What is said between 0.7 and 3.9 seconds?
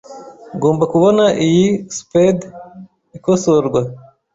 kubona iyi spade ikosorwa.